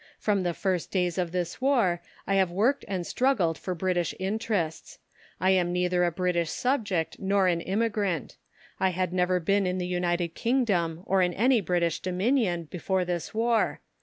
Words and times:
From 0.17 0.41
the 0.41 0.55
first 0.55 0.89
days 0.89 1.19
of 1.19 1.31
this 1.31 1.61
War 1.61 2.01
I 2.25 2.33
have 2.33 2.49
worked 2.49 2.83
and 2.87 3.05
struggled 3.05 3.55
for 3.55 3.75
British 3.75 4.15
interests. 4.19 4.97
I 5.39 5.51
am 5.51 5.71
neither 5.71 6.03
a 6.03 6.11
British 6.11 6.49
subject 6.49 7.17
nor 7.19 7.45
an 7.47 7.61
immigrant. 7.61 8.35
I 8.79 8.89
had 8.89 9.13
never 9.13 9.39
been 9.39 9.67
in 9.67 9.77
the 9.77 9.85
United 9.85 10.29
Kingdom 10.33 11.03
or 11.05 11.21
in 11.21 11.35
any 11.35 11.61
British 11.61 11.99
Dominion 11.99 12.63
before 12.63 13.05
this 13.05 13.31
War. 13.35 13.79